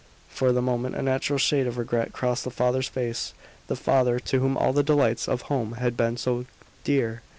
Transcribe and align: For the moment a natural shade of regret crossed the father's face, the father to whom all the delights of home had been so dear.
For 0.29 0.51
the 0.51 0.63
moment 0.63 0.95
a 0.95 1.03
natural 1.03 1.37
shade 1.37 1.67
of 1.67 1.77
regret 1.77 2.11
crossed 2.11 2.43
the 2.43 2.49
father's 2.49 2.87
face, 2.87 3.35
the 3.67 3.75
father 3.75 4.19
to 4.21 4.39
whom 4.39 4.57
all 4.57 4.73
the 4.73 4.81
delights 4.81 5.27
of 5.27 5.43
home 5.43 5.73
had 5.73 5.95
been 5.95 6.17
so 6.17 6.47
dear. 6.83 7.21